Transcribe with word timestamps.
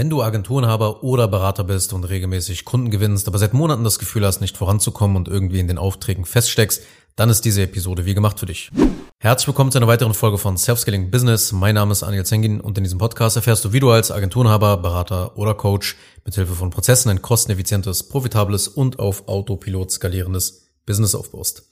Wenn 0.00 0.08
du 0.08 0.22
Agenturenhaber 0.22 1.02
oder 1.02 1.28
Berater 1.28 1.62
bist 1.62 1.92
und 1.92 2.04
regelmäßig 2.04 2.64
Kunden 2.64 2.90
gewinnst, 2.90 3.28
aber 3.28 3.36
seit 3.36 3.52
Monaten 3.52 3.84
das 3.84 3.98
Gefühl 3.98 4.24
hast, 4.24 4.40
nicht 4.40 4.56
voranzukommen 4.56 5.14
und 5.14 5.28
irgendwie 5.28 5.60
in 5.60 5.68
den 5.68 5.76
Aufträgen 5.76 6.24
feststeckst, 6.24 6.82
dann 7.16 7.28
ist 7.28 7.44
diese 7.44 7.64
Episode 7.64 8.06
wie 8.06 8.14
gemacht 8.14 8.40
für 8.40 8.46
dich. 8.46 8.70
Herzlich 9.18 9.48
willkommen 9.48 9.70
zu 9.70 9.76
einer 9.76 9.88
weiteren 9.88 10.14
Folge 10.14 10.38
von 10.38 10.56
Self-Scaling 10.56 11.10
Business. 11.10 11.52
Mein 11.52 11.74
Name 11.74 11.92
ist 11.92 12.02
Anil 12.02 12.24
Zengin 12.24 12.62
und 12.62 12.78
in 12.78 12.84
diesem 12.84 12.98
Podcast 12.98 13.36
erfährst 13.36 13.62
du, 13.66 13.74
wie 13.74 13.80
du 13.80 13.90
als 13.90 14.10
Agenturenhaber, 14.10 14.78
Berater 14.78 15.36
oder 15.36 15.52
Coach 15.52 15.98
mit 16.24 16.34
Hilfe 16.34 16.54
von 16.54 16.70
Prozessen 16.70 17.10
ein 17.10 17.20
kosteneffizientes, 17.20 18.08
profitables 18.08 18.68
und 18.68 18.98
auf 18.98 19.28
Autopilot 19.28 19.90
skalierendes 19.90 20.62
Business 20.86 21.14
aufbaust. 21.14 21.68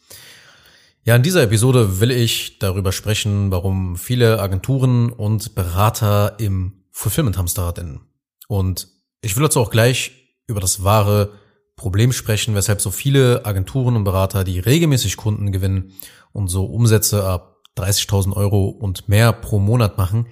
Ja, 1.03 1.17
in 1.17 1.23
dieser 1.23 1.45
Episode 1.45 2.01
will 2.01 2.11
ich 2.11 2.59
darüber 2.59 2.93
sprechen, 2.93 3.51
warum 3.51 3.97
viele 3.97 4.39
Agenturen 4.39 5.09
und 5.09 5.55
Berater 5.55 6.39
im 6.39 6.75
Fulfillment-Hamsterrad 6.91 7.79
enden. 7.79 8.08
Und 8.49 8.89
ich 9.21 9.37
will 9.37 9.45
dazu 9.45 9.61
auch 9.61 9.71
gleich 9.71 10.13
über 10.49 10.61
das 10.61 10.83
wahre 10.83 11.35
Problem 11.77 12.13
sprechen, 12.13 12.57
weshalb 12.57 12.81
so 12.81 12.91
viele 12.91 13.47
Agenturen 13.47 13.95
und 13.95 14.03
Berater, 14.03 14.43
die 14.43 14.59
regelmäßig 14.59 15.17
Kunden 15.17 15.53
gewinnen 15.53 15.93
und 16.33 16.49
so 16.49 16.65
Umsätze 16.65 17.25
ab 17.25 17.63
30.000 17.77 18.35
Euro 18.35 18.69
und 18.69 19.09
mehr 19.09 19.33
pro 19.33 19.61
Monat 19.61 19.97
machen, 19.97 20.27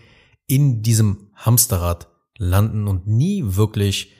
in 0.49 0.83
diesem 0.83 1.31
Hamsterrad 1.35 2.09
landen 2.39 2.89
und 2.89 3.07
nie 3.07 3.43
wirklich 3.45 4.13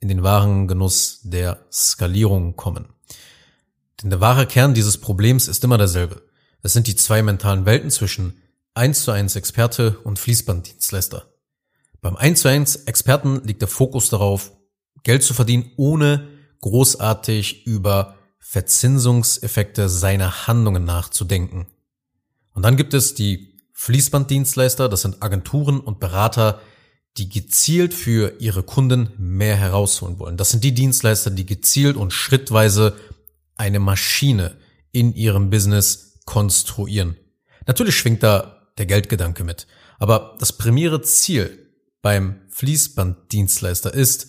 in 0.00 0.08
den 0.08 0.22
wahren 0.22 0.68
Genuss 0.68 1.20
der 1.22 1.64
Skalierung 1.72 2.56
kommen. 2.56 2.88
Denn 4.02 4.10
der 4.10 4.20
wahre 4.20 4.46
Kern 4.46 4.74
dieses 4.74 4.98
Problems 4.98 5.48
ist 5.48 5.64
immer 5.64 5.78
derselbe. 5.78 6.22
Es 6.62 6.72
sind 6.72 6.86
die 6.86 6.96
zwei 6.96 7.22
mentalen 7.22 7.64
Welten 7.64 7.90
zwischen 7.90 8.42
1 8.74 9.04
zu 9.04 9.12
1 9.12 9.36
Experte 9.36 9.98
und 10.00 10.18
Fließbanddienstleister. 10.18 11.33
Beim 12.04 12.16
1 12.18 12.42
zu 12.42 12.48
1 12.48 12.76
Experten 12.84 13.42
liegt 13.44 13.62
der 13.62 13.68
Fokus 13.68 14.10
darauf, 14.10 14.52
Geld 15.04 15.22
zu 15.22 15.32
verdienen, 15.32 15.70
ohne 15.78 16.28
großartig 16.60 17.66
über 17.66 18.16
Verzinsungseffekte 18.40 19.88
seiner 19.88 20.46
Handlungen 20.46 20.84
nachzudenken. 20.84 21.66
Und 22.52 22.62
dann 22.62 22.76
gibt 22.76 22.92
es 22.92 23.14
die 23.14 23.56
Fließbanddienstleister, 23.72 24.90
das 24.90 25.00
sind 25.00 25.22
Agenturen 25.22 25.80
und 25.80 25.98
Berater, 25.98 26.60
die 27.16 27.30
gezielt 27.30 27.94
für 27.94 28.38
ihre 28.38 28.64
Kunden 28.64 29.08
mehr 29.16 29.56
herausholen 29.56 30.18
wollen. 30.18 30.36
Das 30.36 30.50
sind 30.50 30.62
die 30.62 30.74
Dienstleister, 30.74 31.30
die 31.30 31.46
gezielt 31.46 31.96
und 31.96 32.12
schrittweise 32.12 32.94
eine 33.56 33.80
Maschine 33.80 34.58
in 34.92 35.14
ihrem 35.14 35.48
Business 35.48 36.20
konstruieren. 36.26 37.16
Natürlich 37.66 37.96
schwingt 37.96 38.22
da 38.22 38.68
der 38.76 38.84
Geldgedanke 38.84 39.42
mit, 39.42 39.66
aber 39.98 40.36
das 40.38 40.52
primäre 40.52 41.00
Ziel 41.00 41.63
beim 42.04 42.42
Fließbanddienstleister 42.50 43.94
ist 43.94 44.28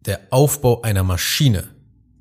der 0.00 0.20
Aufbau 0.30 0.82
einer 0.82 1.04
Maschine. 1.04 1.68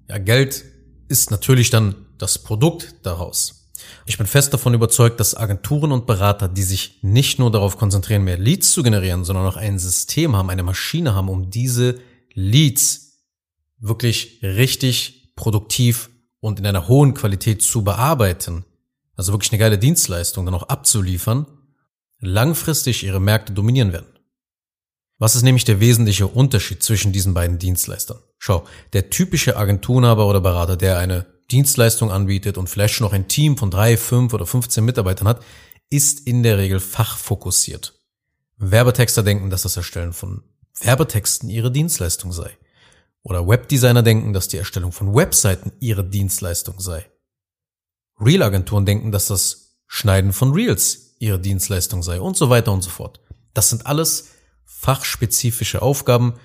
Ja, 0.08 0.20
Geld 0.20 0.66
ist 1.08 1.32
natürlich 1.32 1.72
dann 1.72 1.96
das 2.20 2.38
Produkt 2.38 2.94
daraus. 3.02 3.72
Ich 4.06 4.20
bin 4.20 4.28
fest 4.28 4.54
davon 4.54 4.76
überzeugt, 4.76 5.20
dass 5.20 5.36
Agenturen 5.36 5.92
und 5.92 6.06
Berater, 6.06 6.48
die 6.48 6.62
sich 6.62 7.00
nicht 7.02 7.40
nur 7.40 7.50
darauf 7.50 7.76
konzentrieren, 7.78 8.24
mehr 8.24 8.38
Leads 8.38 8.72
zu 8.72 8.84
generieren, 8.84 9.26
sondern 9.26 9.48
auch 9.48 9.58
ein 9.58 9.80
System 9.80 10.36
haben, 10.36 10.52
eine 10.52 10.62
Maschine 10.62 11.16
haben, 11.16 11.30
um 11.30 11.50
diese 11.50 12.00
Leads 12.36 13.24
wirklich 13.80 14.42
richtig 14.44 15.34
produktiv 15.36 16.12
und 16.40 16.60
in 16.60 16.68
einer 16.68 16.88
hohen 16.88 17.16
Qualität 17.16 17.64
zu 17.64 17.84
bearbeiten, 17.84 18.64
also 19.16 19.34
wirklich 19.34 19.52
eine 19.52 19.60
geile 19.60 19.80
Dienstleistung 19.80 20.46
dann 20.46 20.54
auch 20.54 20.70
abzuliefern, 20.70 21.48
langfristig 22.20 23.04
ihre 23.04 23.20
Märkte 23.20 23.54
dominieren 23.54 23.92
werden. 23.92 24.17
Was 25.20 25.36
ist 25.36 25.42
nämlich 25.42 25.66
der 25.66 25.80
wesentliche 25.80 26.28
Unterschied 26.28 26.84
zwischen 26.84 27.12
diesen 27.12 27.34
beiden 27.34 27.58
Dienstleistern? 27.58 28.20
Schau, 28.38 28.66
der 28.94 29.10
typische 29.10 29.58
Agenturhaber 29.58 30.28
oder 30.28 30.42
Berater, 30.42 30.78
der 30.78 31.00
eine 31.00 31.26
Dienstleistung 31.50 32.12
anbietet 32.12 32.58
und 32.58 32.70
vielleicht 32.70 32.94
schon 32.94 33.06
noch 33.06 33.14
ein 33.14 33.28
Team 33.28 33.58
von 33.58 33.72
drei, 33.72 33.98
fünf 33.98 34.34
oder 34.34 34.46
15 34.46 34.86
Mitarbeitern 34.86 35.28
hat, 35.28 35.44
ist 35.90 36.28
in 36.28 36.44
der 36.44 36.58
Regel 36.58 36.80
fachfokussiert. 36.80 37.94
Werbetexter 38.58 39.24
denken, 39.24 39.50
dass 39.50 39.64
das 39.64 39.78
Erstellen 39.78 40.14
von 40.14 40.44
Werbetexten 40.82 41.50
ihre 41.50 41.72
Dienstleistung 41.72 42.32
sei. 42.32 42.56
Oder 43.24 43.48
Webdesigner 43.48 44.04
denken, 44.04 44.34
dass 44.34 44.48
die 44.48 44.58
Erstellung 44.58 44.92
von 44.92 45.16
Webseiten 45.16 45.72
ihre 45.80 46.04
Dienstleistung 46.04 46.80
sei. 46.80 47.06
Real-Agenturen 48.20 48.86
denken, 48.86 49.12
dass 49.12 49.28
das 49.28 49.80
Schneiden 49.88 50.34
von 50.34 50.54
Reels 50.54 51.16
ihre 51.20 51.40
Dienstleistung 51.40 52.04
sei 52.04 52.22
und 52.22 52.38
so 52.38 52.50
weiter 52.50 52.72
und 52.72 52.84
so 52.84 52.90
fort. 52.90 53.20
Das 53.54 53.70
sind 53.70 53.86
alles 53.88 54.30
fachspezifische 54.80 55.82
Aufgaben, 55.82 56.36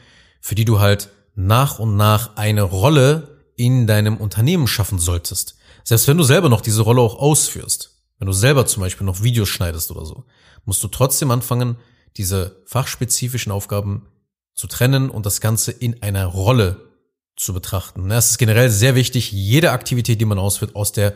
für 0.41 0.55
die 0.55 0.65
du 0.65 0.81
halt 0.81 1.11
nach 1.35 1.79
und 1.79 1.97
nach 1.97 2.37
eine 2.37 2.63
Rolle 2.63 3.45
in 3.57 3.87
deinem 3.87 4.17
Unternehmen 4.17 4.67
schaffen 4.67 4.99
solltest. 4.99 5.57
Selbst 5.85 6.09
wenn 6.09 6.17
du 6.17 6.25
selber 6.25 6.49
noch 6.49 6.61
diese 6.61 6.83
Rolle 6.83 7.01
auch 7.01 7.19
ausführst, 7.19 8.01
wenn 8.19 8.27
du 8.27 8.33
selber 8.33 8.67
zum 8.67 8.83
Beispiel 8.83 9.05
noch 9.05 9.23
Videos 9.23 9.49
schneidest 9.49 9.91
oder 9.91 10.07
so, 10.07 10.25
musst 10.65 10.83
du 10.83 10.89
trotzdem 10.89 11.31
anfangen, 11.31 11.77
diese 12.17 12.63
fachspezifischen 12.67 13.53
Aufgaben 13.53 14.09
zu 14.55 14.67
trennen 14.67 15.11
und 15.11 15.27
das 15.27 15.41
Ganze 15.41 15.71
in 15.71 16.03
einer 16.03 16.27
Rolle 16.27 16.89
zu 17.37 17.53
betrachten. 17.53 18.11
Es 18.11 18.31
ist 18.31 18.39
generell 18.39 18.71
sehr 18.71 18.95
wichtig, 18.95 19.33
jede 19.33 19.73
Aktivität, 19.73 20.21
die 20.21 20.27
man 20.27 20.39
ausführt, 20.39 20.77
aus 20.77 20.93
der 20.93 21.15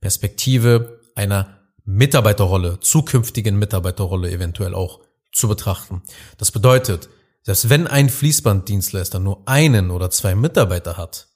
Perspektive 0.00 1.00
einer 1.14 1.58
Mitarbeiterrolle, 1.84 2.80
zukünftigen 2.80 3.56
Mitarbeiterrolle 3.56 4.30
eventuell 4.30 4.74
auch 4.74 5.00
zu 5.36 5.48
betrachten. 5.48 6.02
Das 6.38 6.50
bedeutet, 6.50 7.08
selbst 7.42 7.68
wenn 7.68 7.86
ein 7.86 8.08
Fließbanddienstleister 8.08 9.18
nur 9.18 9.46
einen 9.46 9.90
oder 9.90 10.10
zwei 10.10 10.34
Mitarbeiter 10.34 10.96
hat, 10.96 11.28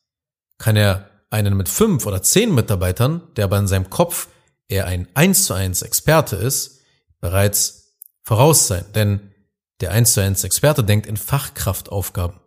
kann 0.59 0.77
er 0.77 1.11
einen 1.31 1.57
mit 1.57 1.69
fünf 1.69 2.07
oder 2.07 2.23
zehn 2.23 2.55
Mitarbeitern, 2.55 3.23
der 3.37 3.45
aber 3.45 3.59
in 3.59 3.69
seinem 3.69 3.91
Kopf 3.91 4.29
eher 4.69 4.87
ein 4.87 5.09
eins 5.15 5.45
zu 5.45 5.55
eins 5.55 5.83
Experte 5.83 6.37
ist, 6.37 6.81
bereits 7.21 7.97
voraus 8.23 8.67
sein. 8.67 8.85
Denn 8.95 9.33
der 9.81 9.93
eins 9.93 10.15
zu 10.15 10.21
eins 10.21 10.45
Experte 10.45 10.83
denkt 10.83 11.07
in 11.07 11.17
Fachkraftaufgaben. 11.17 12.41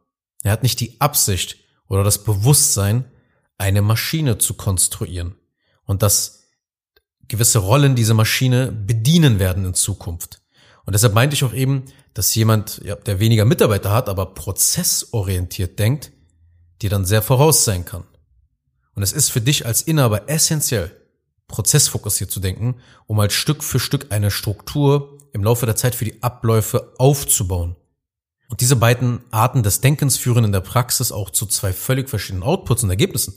Er 0.43 0.51
hat 0.51 0.63
nicht 0.63 0.79
die 0.79 0.99
Absicht 0.99 1.57
oder 1.87 2.03
das 2.03 2.23
Bewusstsein, 2.23 3.05
eine 3.57 3.81
Maschine 3.81 4.37
zu 4.39 4.55
konstruieren 4.55 5.35
und 5.85 6.03
dass 6.03 6.43
gewisse 7.27 7.59
Rollen 7.59 7.95
diese 7.95 8.13
Maschine 8.13 8.71
bedienen 8.71 9.39
werden 9.39 9.65
in 9.65 9.73
Zukunft. 9.73 10.42
Und 10.85 10.93
deshalb 10.93 11.13
meinte 11.13 11.35
ich 11.35 11.43
auch 11.43 11.53
eben, 11.53 11.85
dass 12.13 12.35
jemand, 12.35 12.81
ja, 12.83 12.95
der 12.95 13.19
weniger 13.19 13.45
Mitarbeiter 13.45 13.91
hat, 13.91 14.09
aber 14.09 14.33
prozessorientiert 14.33 15.79
denkt, 15.79 16.11
dir 16.81 16.89
dann 16.89 17.05
sehr 17.05 17.21
voraus 17.21 17.63
sein 17.63 17.85
kann. 17.85 18.03
Und 18.95 19.03
es 19.03 19.13
ist 19.13 19.31
für 19.31 19.41
dich 19.41 19.65
als 19.65 19.81
Inhaber 19.81 20.29
essentiell, 20.29 20.91
prozessfokussiert 21.47 22.31
zu 22.31 22.39
denken, 22.39 22.75
um 23.07 23.19
halt 23.19 23.31
Stück 23.31 23.63
für 23.63 23.79
Stück 23.79 24.11
eine 24.11 24.29
Struktur 24.29 25.17
im 25.33 25.43
Laufe 25.43 25.65
der 25.65 25.75
Zeit 25.75 25.95
für 25.95 26.05
die 26.05 26.21
Abläufe 26.21 26.93
aufzubauen. 26.97 27.75
Und 28.49 28.61
diese 28.61 28.75
beiden 28.75 29.23
Arten 29.31 29.63
des 29.63 29.81
Denkens 29.81 30.17
führen 30.17 30.43
in 30.43 30.51
der 30.51 30.59
Praxis 30.59 31.11
auch 31.11 31.31
zu 31.31 31.47
zwei 31.47 31.73
völlig 31.73 32.09
verschiedenen 32.09 32.43
Outputs 32.43 32.83
und 32.83 32.89
Ergebnissen. 32.89 33.33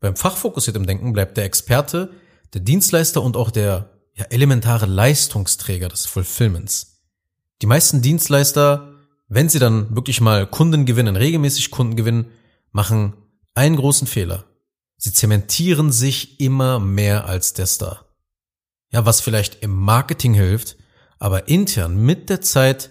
Beim 0.00 0.16
fachfokussierten 0.16 0.86
Denken 0.86 1.12
bleibt 1.12 1.36
der 1.36 1.44
Experte, 1.44 2.12
der 2.54 2.62
Dienstleister 2.62 3.22
und 3.22 3.36
auch 3.36 3.50
der 3.50 3.99
ja, 4.14 4.24
elementare 4.26 4.86
Leistungsträger 4.86 5.88
des 5.88 6.06
Fulfillments. 6.06 7.02
Die 7.62 7.66
meisten 7.66 8.02
Dienstleister, 8.02 8.94
wenn 9.28 9.48
sie 9.48 9.58
dann 9.58 9.94
wirklich 9.94 10.20
mal 10.20 10.46
Kunden 10.46 10.86
gewinnen, 10.86 11.16
regelmäßig 11.16 11.70
Kunden 11.70 11.96
gewinnen, 11.96 12.26
machen 12.72 13.14
einen 13.54 13.76
großen 13.76 14.06
Fehler. 14.06 14.44
Sie 14.96 15.12
zementieren 15.12 15.92
sich 15.92 16.40
immer 16.40 16.78
mehr 16.78 17.26
als 17.26 17.54
der 17.54 17.66
Star. 17.66 18.06
Ja, 18.90 19.06
was 19.06 19.20
vielleicht 19.20 19.62
im 19.62 19.70
Marketing 19.74 20.34
hilft, 20.34 20.76
aber 21.18 21.48
intern 21.48 21.96
mit 21.96 22.28
der 22.28 22.40
Zeit 22.40 22.90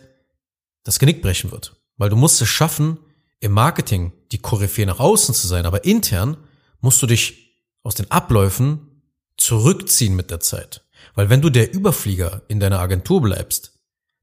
das 0.83 0.99
Genick 0.99 1.21
brechen 1.21 1.51
wird. 1.51 1.75
Weil 1.97 2.09
du 2.09 2.15
musst 2.15 2.41
es 2.41 2.47
schaffen, 2.47 2.97
im 3.39 3.51
Marketing 3.51 4.13
die 4.31 4.37
Koryphäe 4.37 4.85
nach 4.85 4.99
außen 4.99 5.35
zu 5.35 5.47
sein, 5.47 5.65
aber 5.65 5.85
intern 5.85 6.37
musst 6.81 7.01
du 7.01 7.07
dich 7.07 7.49
aus 7.83 7.95
den 7.95 8.09
Abläufen 8.11 9.03
zurückziehen 9.37 10.15
mit 10.15 10.31
der 10.31 10.39
Zeit. 10.39 10.85
Weil 11.19 11.29
wenn 11.29 11.41
du 11.41 11.49
der 11.49 11.73
Überflieger 11.73 12.43
in 12.47 12.61
deiner 12.61 12.79
Agentur 12.79 13.21
bleibst, 13.21 13.73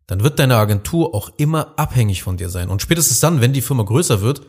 dann 0.07 0.23
wird 0.23 0.39
deine 0.39 0.57
Agentur 0.57 1.15
auch 1.15 1.31
immer 1.37 1.79
abhängig 1.79 2.23
von 2.23 2.39
dir 2.39 2.49
sein. 2.49 2.71
Und 2.71 2.81
spätestens 2.81 3.21
dann, 3.21 3.43
wenn 3.43 3.53
die 3.53 3.61
Firma 3.61 3.83
größer 3.83 4.23
wird, 4.23 4.47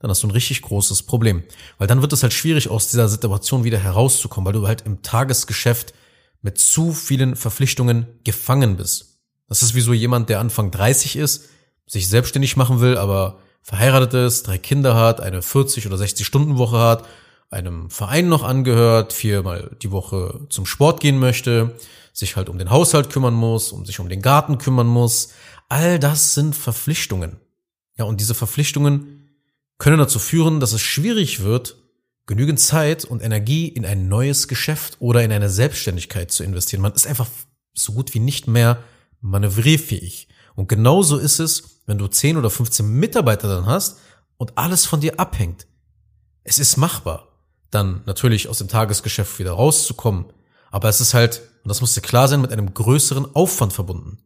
dann 0.00 0.10
hast 0.10 0.22
du 0.22 0.26
ein 0.26 0.32
richtig 0.32 0.60
großes 0.60 1.04
Problem. 1.04 1.42
Weil 1.78 1.86
dann 1.86 2.02
wird 2.02 2.12
es 2.12 2.22
halt 2.22 2.34
schwierig, 2.34 2.68
aus 2.68 2.88
dieser 2.88 3.08
Situation 3.08 3.64
wieder 3.64 3.78
herauszukommen, 3.78 4.44
weil 4.44 4.60
du 4.60 4.68
halt 4.68 4.82
im 4.82 5.00
Tagesgeschäft 5.00 5.94
mit 6.42 6.58
zu 6.58 6.92
vielen 6.92 7.34
Verpflichtungen 7.34 8.04
gefangen 8.24 8.76
bist. 8.76 9.22
Das 9.48 9.62
ist 9.62 9.74
wie 9.74 9.80
so 9.80 9.94
jemand, 9.94 10.28
der 10.28 10.40
Anfang 10.40 10.70
30 10.70 11.16
ist, 11.16 11.48
sich 11.86 12.10
selbstständig 12.10 12.58
machen 12.58 12.80
will, 12.82 12.98
aber 12.98 13.38
verheiratet 13.62 14.12
ist, 14.12 14.48
drei 14.48 14.58
Kinder 14.58 14.96
hat, 14.96 15.22
eine 15.22 15.40
40 15.40 15.86
oder 15.86 15.96
60 15.96 16.26
Stunden 16.26 16.58
Woche 16.58 16.78
hat 16.78 17.06
einem 17.50 17.90
Verein 17.90 18.28
noch 18.28 18.42
angehört, 18.42 19.12
viermal 19.12 19.76
die 19.82 19.90
Woche 19.90 20.46
zum 20.50 20.66
Sport 20.66 21.00
gehen 21.00 21.18
möchte, 21.18 21.76
sich 22.12 22.36
halt 22.36 22.48
um 22.48 22.58
den 22.58 22.70
Haushalt 22.70 23.10
kümmern 23.10 23.34
muss, 23.34 23.72
um 23.72 23.84
sich 23.84 24.00
um 24.00 24.08
den 24.08 24.22
Garten 24.22 24.58
kümmern 24.58 24.86
muss. 24.86 25.30
All 25.68 25.98
das 25.98 26.34
sind 26.34 26.56
Verpflichtungen. 26.56 27.40
Ja, 27.96 28.04
und 28.04 28.20
diese 28.20 28.34
Verpflichtungen 28.34 29.28
können 29.78 29.98
dazu 29.98 30.18
führen, 30.18 30.60
dass 30.60 30.72
es 30.72 30.80
schwierig 30.80 31.42
wird, 31.42 31.76
genügend 32.26 32.58
Zeit 32.58 33.04
und 33.04 33.22
Energie 33.22 33.68
in 33.68 33.86
ein 33.86 34.08
neues 34.08 34.48
Geschäft 34.48 34.96
oder 34.98 35.22
in 35.22 35.32
eine 35.32 35.48
Selbstständigkeit 35.48 36.32
zu 36.32 36.42
investieren. 36.42 36.82
Man 36.82 36.92
ist 36.92 37.06
einfach 37.06 37.28
so 37.72 37.92
gut 37.92 38.14
wie 38.14 38.20
nicht 38.20 38.48
mehr 38.48 38.82
manövrierfähig. 39.20 40.28
Und 40.54 40.68
genauso 40.68 41.18
ist 41.18 41.38
es, 41.38 41.82
wenn 41.86 41.98
du 41.98 42.08
10 42.08 42.36
oder 42.36 42.50
15 42.50 42.88
Mitarbeiter 42.88 43.48
dann 43.48 43.66
hast 43.66 43.98
und 44.38 44.56
alles 44.58 44.86
von 44.86 45.00
dir 45.00 45.20
abhängt. 45.20 45.66
Es 46.42 46.58
ist 46.58 46.76
machbar, 46.76 47.25
dann 47.70 48.02
natürlich 48.06 48.48
aus 48.48 48.58
dem 48.58 48.68
Tagesgeschäft 48.68 49.38
wieder 49.38 49.52
rauszukommen. 49.52 50.26
Aber 50.70 50.88
es 50.88 51.00
ist 51.00 51.14
halt, 51.14 51.42
und 51.62 51.68
das 51.68 51.80
muss 51.80 51.94
dir 51.94 52.00
klar 52.00 52.28
sein, 52.28 52.40
mit 52.40 52.52
einem 52.52 52.72
größeren 52.72 53.34
Aufwand 53.34 53.72
verbunden. 53.72 54.18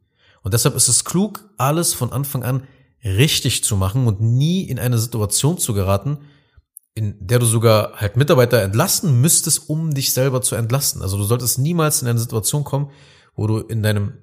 Und 0.42 0.54
deshalb 0.54 0.74
ist 0.74 0.88
es 0.88 1.04
klug, 1.04 1.48
alles 1.58 1.92
von 1.94 2.12
Anfang 2.12 2.42
an 2.42 2.66
richtig 3.04 3.64
zu 3.64 3.76
machen 3.76 4.06
und 4.06 4.20
nie 4.20 4.62
in 4.62 4.78
eine 4.78 4.98
Situation 4.98 5.58
zu 5.58 5.74
geraten, 5.74 6.18
in 6.94 7.14
der 7.20 7.38
du 7.38 7.46
sogar 7.46 7.94
halt 7.96 8.16
Mitarbeiter 8.16 8.62
entlasten 8.62 9.20
müsstest, 9.20 9.68
um 9.70 9.94
dich 9.94 10.12
selber 10.12 10.42
zu 10.42 10.54
entlasten. 10.54 11.02
Also 11.02 11.16
du 11.16 11.24
solltest 11.24 11.58
niemals 11.58 12.02
in 12.02 12.08
eine 12.08 12.18
Situation 12.18 12.64
kommen, 12.64 12.90
wo 13.34 13.46
du 13.46 13.58
in 13.58 13.82
deinem 13.82 14.14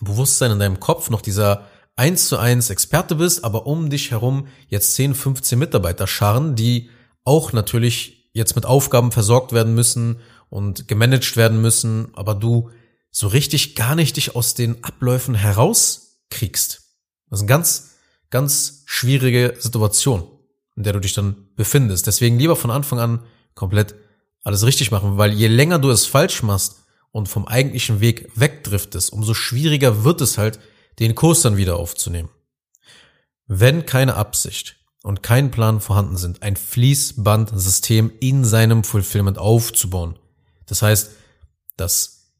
Bewusstsein, 0.00 0.50
in 0.50 0.58
deinem 0.58 0.80
Kopf 0.80 1.08
noch 1.08 1.22
dieser 1.22 1.66
eins 1.96 2.28
zu 2.28 2.36
eins 2.38 2.70
Experte 2.70 3.14
bist, 3.14 3.44
aber 3.44 3.66
um 3.66 3.88
dich 3.88 4.10
herum 4.10 4.48
jetzt 4.68 4.94
10, 4.96 5.14
15 5.14 5.58
Mitarbeiter 5.58 6.06
scharren, 6.06 6.56
die 6.56 6.90
auch 7.24 7.52
natürlich 7.52 8.23
jetzt 8.34 8.56
mit 8.56 8.66
Aufgaben 8.66 9.12
versorgt 9.12 9.52
werden 9.52 9.74
müssen 9.74 10.20
und 10.50 10.86
gemanagt 10.86 11.36
werden 11.36 11.62
müssen, 11.62 12.08
aber 12.14 12.34
du 12.34 12.70
so 13.10 13.28
richtig 13.28 13.76
gar 13.76 13.94
nicht 13.94 14.16
dich 14.16 14.36
aus 14.36 14.54
den 14.54 14.82
Abläufen 14.84 15.34
herauskriegst. 15.34 16.82
Das 17.30 17.38
ist 17.38 17.42
eine 17.42 17.48
ganz, 17.48 17.90
ganz 18.30 18.82
schwierige 18.86 19.54
Situation, 19.58 20.28
in 20.76 20.82
der 20.82 20.92
du 20.92 21.00
dich 21.00 21.14
dann 21.14 21.48
befindest. 21.54 22.06
Deswegen 22.06 22.38
lieber 22.38 22.56
von 22.56 22.72
Anfang 22.72 22.98
an 22.98 23.24
komplett 23.54 23.94
alles 24.42 24.66
richtig 24.66 24.90
machen, 24.90 25.16
weil 25.16 25.32
je 25.32 25.46
länger 25.46 25.78
du 25.78 25.90
es 25.90 26.04
falsch 26.04 26.42
machst 26.42 26.82
und 27.12 27.28
vom 27.28 27.46
eigentlichen 27.46 28.00
Weg 28.00 28.30
wegdriftest, 28.34 29.12
umso 29.12 29.32
schwieriger 29.32 30.02
wird 30.04 30.20
es 30.20 30.36
halt, 30.36 30.58
den 30.98 31.14
Kurs 31.14 31.42
dann 31.42 31.56
wieder 31.56 31.76
aufzunehmen. 31.76 32.28
Wenn 33.46 33.86
keine 33.86 34.16
Absicht 34.16 34.76
und 35.04 35.22
kein 35.22 35.50
Plan 35.50 35.80
vorhanden 35.80 36.16
sind, 36.16 36.42
ein 36.42 36.56
Fließbandsystem 36.56 38.10
in 38.20 38.42
seinem 38.44 38.84
Fulfillment 38.84 39.36
aufzubauen. 39.36 40.18
Das 40.64 40.80
heißt, 40.80 41.10
dass 41.76 42.32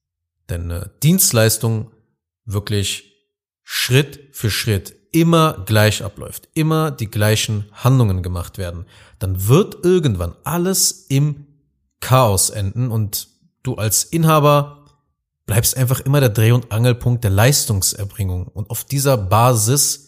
deine 0.47 0.91
Dienstleistung 1.03 1.91
wirklich 2.47 3.13
Schritt 3.63 4.31
für 4.33 4.51
Schritt 4.51 4.97
immer 5.13 5.63
gleich 5.67 6.03
abläuft, 6.03 6.49
immer 6.55 6.91
die 6.91 7.11
gleichen 7.11 7.67
Handlungen 7.73 8.23
gemacht 8.23 8.57
werden, 8.57 8.87
dann 9.19 9.47
wird 9.47 9.85
irgendwann 9.85 10.35
alles 10.43 11.07
im 11.09 11.47
Chaos 12.01 12.49
enden 12.49 12.91
und 12.91 13.29
du 13.63 13.75
als 13.75 14.05
Inhaber 14.05 14.87
bleibst 15.45 15.77
einfach 15.77 16.01
immer 16.01 16.21
der 16.21 16.31
Dreh- 16.31 16.53
und 16.53 16.73
Angelpunkt 16.73 17.25
der 17.25 17.31
Leistungserbringung. 17.31 18.47
Und 18.47 18.71
auf 18.71 18.85
dieser 18.85 19.19
Basis 19.19 20.04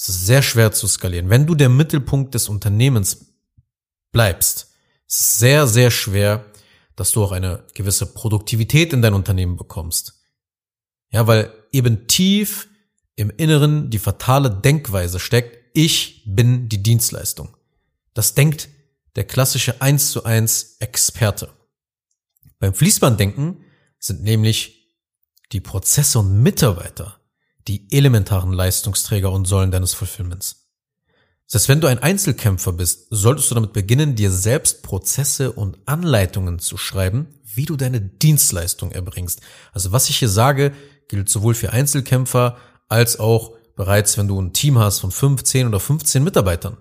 ist 0.00 0.08
es 0.08 0.26
sehr 0.26 0.40
schwer 0.40 0.72
zu 0.72 0.88
skalieren. 0.88 1.28
Wenn 1.28 1.46
du 1.46 1.54
der 1.54 1.68
Mittelpunkt 1.68 2.32
des 2.32 2.48
Unternehmens 2.48 3.34
bleibst, 4.12 4.72
ist 5.06 5.20
es 5.20 5.38
sehr, 5.38 5.66
sehr 5.66 5.90
schwer, 5.90 6.46
dass 6.96 7.12
du 7.12 7.22
auch 7.22 7.32
eine 7.32 7.64
gewisse 7.74 8.06
Produktivität 8.06 8.94
in 8.94 9.02
dein 9.02 9.12
Unternehmen 9.12 9.58
bekommst. 9.58 10.24
Ja, 11.10 11.26
weil 11.26 11.52
eben 11.70 12.06
tief 12.06 12.68
im 13.14 13.28
Inneren 13.28 13.90
die 13.90 13.98
fatale 13.98 14.50
Denkweise 14.50 15.20
steckt, 15.20 15.58
ich 15.74 16.22
bin 16.26 16.70
die 16.70 16.82
Dienstleistung. 16.82 17.54
Das 18.14 18.32
denkt 18.32 18.70
der 19.16 19.24
klassische 19.24 19.82
1 19.82 20.12
zu 20.12 20.24
1 20.24 20.76
Experte. 20.78 21.52
Beim 22.58 22.72
Fließbanddenken 22.72 23.64
sind 23.98 24.22
nämlich 24.22 24.96
die 25.52 25.60
Prozesse 25.60 26.20
und 26.20 26.42
Mitarbeiter 26.42 27.19
die 27.70 27.86
elementaren 27.92 28.52
Leistungsträger 28.52 29.30
und 29.30 29.46
Säulen 29.46 29.70
deines 29.70 29.94
Fulfillments. 29.94 30.66
Heißt, 31.54 31.68
wenn 31.68 31.80
du 31.80 31.86
ein 31.86 32.00
Einzelkämpfer 32.00 32.72
bist, 32.72 33.06
solltest 33.10 33.50
du 33.50 33.54
damit 33.54 33.72
beginnen, 33.72 34.16
dir 34.16 34.32
selbst 34.32 34.82
Prozesse 34.82 35.52
und 35.52 35.78
Anleitungen 35.86 36.58
zu 36.58 36.76
schreiben, 36.76 37.28
wie 37.44 37.66
du 37.66 37.76
deine 37.76 38.00
Dienstleistung 38.00 38.90
erbringst. 38.90 39.40
Also 39.72 39.92
was 39.92 40.08
ich 40.08 40.18
hier 40.18 40.28
sage, 40.28 40.72
gilt 41.08 41.28
sowohl 41.28 41.54
für 41.54 41.72
Einzelkämpfer 41.72 42.56
als 42.88 43.20
auch 43.20 43.52
bereits, 43.76 44.18
wenn 44.18 44.26
du 44.26 44.40
ein 44.40 44.52
Team 44.52 44.78
hast 44.78 44.98
von 44.98 45.12
15 45.12 45.68
oder 45.68 45.78
15 45.78 46.24
Mitarbeitern. 46.24 46.76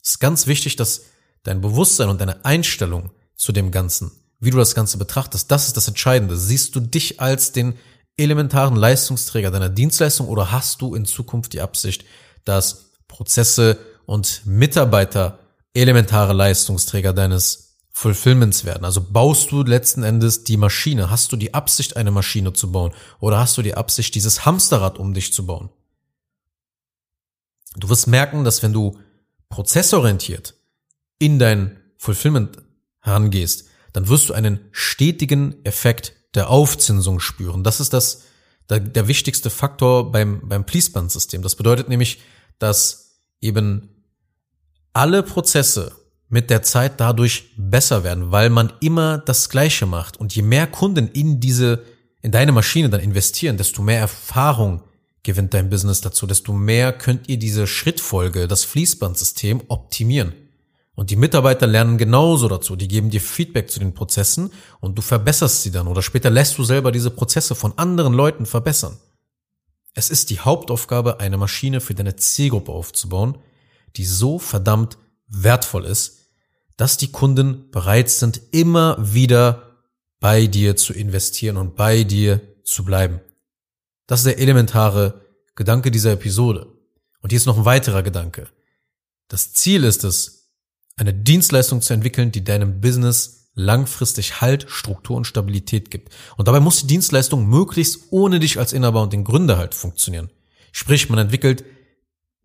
Es 0.00 0.12
ist 0.12 0.20
ganz 0.20 0.46
wichtig, 0.46 0.76
dass 0.76 1.02
dein 1.42 1.60
Bewusstsein 1.60 2.08
und 2.08 2.20
deine 2.20 2.44
Einstellung 2.44 3.10
zu 3.34 3.50
dem 3.50 3.72
Ganzen, 3.72 4.12
wie 4.38 4.50
du 4.50 4.58
das 4.58 4.76
Ganze 4.76 4.96
betrachtest, 4.96 5.50
das 5.50 5.66
ist 5.66 5.76
das 5.76 5.88
Entscheidende. 5.88 6.36
Siehst 6.36 6.76
du 6.76 6.80
dich 6.80 7.20
als 7.20 7.52
den 7.52 7.74
elementaren 8.20 8.76
Leistungsträger 8.76 9.50
deiner 9.50 9.68
Dienstleistung 9.68 10.28
oder 10.28 10.52
hast 10.52 10.80
du 10.82 10.94
in 10.94 11.06
Zukunft 11.06 11.52
die 11.52 11.60
Absicht, 11.60 12.04
dass 12.44 12.92
Prozesse 13.08 13.78
und 14.06 14.42
Mitarbeiter 14.44 15.38
elementare 15.74 16.32
Leistungsträger 16.32 17.12
deines 17.12 17.76
Fulfillments 17.90 18.64
werden. 18.64 18.84
Also 18.84 19.02
baust 19.02 19.50
du 19.50 19.62
letzten 19.62 20.02
Endes 20.02 20.44
die 20.44 20.56
Maschine. 20.56 21.10
Hast 21.10 21.32
du 21.32 21.36
die 21.36 21.54
Absicht, 21.54 21.96
eine 21.96 22.10
Maschine 22.10 22.52
zu 22.52 22.72
bauen? 22.72 22.92
Oder 23.18 23.38
hast 23.38 23.58
du 23.58 23.62
die 23.62 23.74
Absicht, 23.74 24.14
dieses 24.14 24.46
Hamsterrad 24.46 24.98
um 24.98 25.12
dich 25.12 25.32
zu 25.32 25.44
bauen? 25.44 25.68
Du 27.76 27.88
wirst 27.88 28.06
merken, 28.06 28.44
dass 28.44 28.62
wenn 28.62 28.72
du 28.72 28.98
prozessorientiert 29.48 30.54
in 31.18 31.38
dein 31.38 31.78
Fulfillment 31.98 32.62
herangehst, 33.00 33.66
dann 33.92 34.08
wirst 34.08 34.28
du 34.28 34.34
einen 34.34 34.60
stetigen 34.72 35.64
Effekt 35.64 36.14
der 36.34 36.50
Aufzinsung 36.50 37.20
spüren. 37.20 37.64
Das 37.64 37.80
ist 37.80 37.92
das, 37.92 38.22
der, 38.68 38.80
der 38.80 39.08
wichtigste 39.08 39.50
Faktor 39.50 40.12
beim, 40.12 40.48
beim 40.48 40.66
Fließbandsystem. 40.66 41.42
Das 41.42 41.56
bedeutet 41.56 41.88
nämlich, 41.88 42.20
dass 42.58 43.20
eben 43.40 44.04
alle 44.92 45.22
Prozesse 45.22 45.92
mit 46.28 46.48
der 46.48 46.62
Zeit 46.62 47.00
dadurch 47.00 47.50
besser 47.56 48.04
werden, 48.04 48.30
weil 48.30 48.50
man 48.50 48.72
immer 48.80 49.18
das 49.18 49.48
Gleiche 49.48 49.86
macht. 49.86 50.16
Und 50.16 50.34
je 50.34 50.42
mehr 50.42 50.68
Kunden 50.68 51.08
in 51.08 51.40
diese, 51.40 51.84
in 52.22 52.30
deine 52.30 52.52
Maschine 52.52 52.88
dann 52.88 53.00
investieren, 53.00 53.56
desto 53.56 53.82
mehr 53.82 53.98
Erfahrung 53.98 54.82
gewinnt 55.22 55.52
dein 55.54 55.68
Business 55.68 56.00
dazu, 56.00 56.26
desto 56.26 56.52
mehr 56.52 56.92
könnt 56.92 57.28
ihr 57.28 57.38
diese 57.38 57.66
Schrittfolge, 57.66 58.46
das 58.46 58.64
Fließbandsystem 58.64 59.62
optimieren. 59.68 60.32
Und 61.00 61.08
die 61.08 61.16
Mitarbeiter 61.16 61.66
lernen 61.66 61.96
genauso 61.96 62.46
dazu. 62.46 62.76
Die 62.76 62.86
geben 62.86 63.08
dir 63.08 63.22
Feedback 63.22 63.70
zu 63.70 63.80
den 63.80 63.94
Prozessen 63.94 64.52
und 64.80 64.98
du 64.98 65.00
verbesserst 65.00 65.62
sie 65.62 65.70
dann 65.70 65.88
oder 65.88 66.02
später 66.02 66.28
lässt 66.28 66.58
du 66.58 66.62
selber 66.62 66.92
diese 66.92 67.08
Prozesse 67.08 67.54
von 67.54 67.72
anderen 67.78 68.12
Leuten 68.12 68.44
verbessern. 68.44 68.98
Es 69.94 70.10
ist 70.10 70.28
die 70.28 70.40
Hauptaufgabe, 70.40 71.18
eine 71.18 71.38
Maschine 71.38 71.80
für 71.80 71.94
deine 71.94 72.16
Zielgruppe 72.16 72.72
aufzubauen, 72.72 73.38
die 73.96 74.04
so 74.04 74.38
verdammt 74.38 74.98
wertvoll 75.26 75.86
ist, 75.86 76.18
dass 76.76 76.98
die 76.98 77.10
Kunden 77.10 77.70
bereit 77.70 78.10
sind, 78.10 78.42
immer 78.50 78.98
wieder 79.00 79.78
bei 80.20 80.48
dir 80.48 80.76
zu 80.76 80.92
investieren 80.92 81.56
und 81.56 81.76
bei 81.76 82.04
dir 82.04 82.42
zu 82.62 82.84
bleiben. 82.84 83.22
Das 84.06 84.20
ist 84.20 84.26
der 84.26 84.38
elementare 84.38 85.22
Gedanke 85.54 85.90
dieser 85.90 86.12
Episode. 86.12 86.66
Und 87.22 87.30
hier 87.30 87.38
ist 87.38 87.46
noch 87.46 87.56
ein 87.56 87.64
weiterer 87.64 88.02
Gedanke. 88.02 88.48
Das 89.28 89.54
Ziel 89.54 89.84
ist 89.84 90.04
es, 90.04 90.39
eine 91.00 91.14
Dienstleistung 91.14 91.80
zu 91.80 91.94
entwickeln, 91.94 92.30
die 92.30 92.44
deinem 92.44 92.80
Business 92.80 93.50
langfristig 93.54 94.40
Halt, 94.40 94.66
Struktur 94.68 95.16
und 95.16 95.26
Stabilität 95.26 95.90
gibt. 95.90 96.12
Und 96.36 96.46
dabei 96.46 96.60
muss 96.60 96.80
die 96.80 96.86
Dienstleistung 96.86 97.48
möglichst 97.48 98.04
ohne 98.10 98.38
dich 98.38 98.58
als 98.58 98.72
Inhaber 98.72 99.02
und 99.02 99.12
den 99.12 99.24
Gründer 99.24 99.58
halt 99.58 99.74
funktionieren. 99.74 100.30
Sprich, 100.72 101.08
man 101.08 101.18
entwickelt 101.18 101.64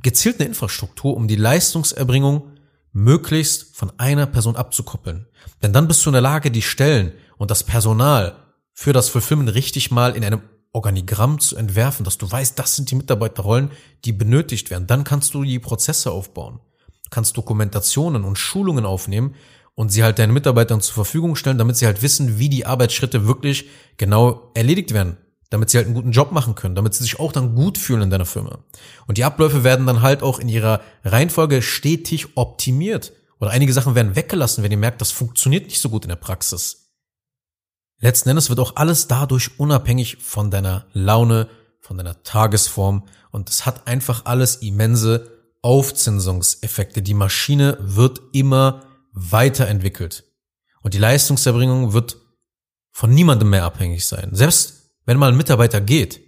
gezielt 0.01 0.39
eine 0.39 0.49
Infrastruktur, 0.49 1.15
um 1.15 1.27
die 1.27 1.35
Leistungserbringung 1.35 2.51
möglichst 2.91 3.75
von 3.75 3.91
einer 3.97 4.25
Person 4.25 4.55
abzukoppeln. 4.55 5.27
Denn 5.61 5.73
dann 5.73 5.87
bist 5.87 6.05
du 6.05 6.09
in 6.09 6.13
der 6.13 6.21
Lage, 6.21 6.49
die 6.49 6.61
Stellen 6.61 7.11
und 7.37 7.51
das 7.51 7.63
Personal 7.63 8.35
für 8.73 8.93
das 8.93 9.09
Fulfillment 9.09 9.53
richtig 9.53 9.91
mal 9.91 10.15
in 10.15 10.23
einem 10.23 10.41
Organigramm 10.71 11.39
zu 11.39 11.55
entwerfen, 11.55 12.03
dass 12.03 12.17
du 12.17 12.29
weißt, 12.29 12.57
das 12.59 12.75
sind 12.75 12.91
die 12.91 12.95
Mitarbeiterrollen, 12.95 13.71
die 14.03 14.11
benötigt 14.11 14.69
werden. 14.69 14.87
Dann 14.87 15.03
kannst 15.03 15.33
du 15.33 15.43
die 15.43 15.59
Prozesse 15.59 16.11
aufbauen. 16.11 16.59
Du 17.05 17.09
kannst 17.09 17.37
Dokumentationen 17.37 18.23
und 18.23 18.37
Schulungen 18.37 18.85
aufnehmen 18.85 19.35
und 19.73 19.89
sie 19.89 20.03
halt 20.03 20.19
deinen 20.19 20.33
Mitarbeitern 20.33 20.81
zur 20.81 20.93
Verfügung 20.93 21.35
stellen, 21.35 21.57
damit 21.57 21.77
sie 21.77 21.85
halt 21.85 22.01
wissen, 22.01 22.39
wie 22.39 22.49
die 22.49 22.65
Arbeitsschritte 22.65 23.27
wirklich 23.27 23.69
genau 23.97 24.51
erledigt 24.53 24.93
werden 24.93 25.17
damit 25.49 25.69
sie 25.69 25.77
halt 25.77 25.87
einen 25.87 25.95
guten 25.95 26.11
Job 26.11 26.31
machen 26.31 26.55
können, 26.55 26.75
damit 26.75 26.93
sie 26.93 27.03
sich 27.03 27.19
auch 27.19 27.31
dann 27.31 27.55
gut 27.55 27.77
fühlen 27.77 28.03
in 28.03 28.09
deiner 28.09 28.25
Firma. 28.25 28.59
Und 29.07 29.17
die 29.17 29.23
Abläufe 29.23 29.63
werden 29.63 29.85
dann 29.85 30.01
halt 30.01 30.23
auch 30.23 30.39
in 30.39 30.49
ihrer 30.49 30.81
Reihenfolge 31.03 31.61
stetig 31.61 32.35
optimiert. 32.35 33.13
Oder 33.39 33.51
einige 33.51 33.73
Sachen 33.73 33.95
werden 33.95 34.15
weggelassen, 34.15 34.63
wenn 34.63 34.71
ihr 34.71 34.77
merkt, 34.77 35.01
das 35.01 35.11
funktioniert 35.11 35.65
nicht 35.65 35.79
so 35.79 35.89
gut 35.89 36.03
in 36.03 36.09
der 36.09 36.15
Praxis. 36.15 36.91
Letzten 37.99 38.29
Endes 38.29 38.49
wird 38.49 38.59
auch 38.59 38.75
alles 38.75 39.07
dadurch 39.07 39.59
unabhängig 39.59 40.17
von 40.21 40.51
deiner 40.51 40.87
Laune, 40.93 41.47
von 41.79 41.97
deiner 41.97 42.23
Tagesform 42.23 43.03
und 43.31 43.49
es 43.49 43.65
hat 43.65 43.87
einfach 43.87 44.25
alles 44.25 44.57
immense 44.57 45.34
Aufzinsungseffekte. 45.65 47.01
Die 47.01 47.15
Maschine 47.15 47.75
wird 47.81 48.21
immer 48.33 48.83
weiterentwickelt. 49.13 50.23
Und 50.83 50.93
die 50.93 50.99
Leistungserbringung 50.99 51.91
wird 51.91 52.17
von 52.91 53.11
niemandem 53.11 53.49
mehr 53.49 53.63
abhängig 53.63 54.05
sein. 54.05 54.29
Selbst 54.33 54.91
wenn 55.05 55.17
mal 55.17 55.31
ein 55.31 55.37
Mitarbeiter 55.37 55.81
geht 55.81 56.21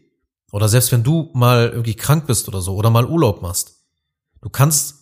oder 0.51 0.67
selbst 0.67 0.91
wenn 0.91 1.03
du 1.03 1.29
mal 1.35 1.69
irgendwie 1.69 1.93
krank 1.93 2.25
bist 2.25 2.47
oder 2.47 2.61
so 2.61 2.73
oder 2.73 2.89
mal 2.89 3.05
Urlaub 3.05 3.43
machst, 3.43 3.75
du 4.41 4.49
kannst 4.49 4.95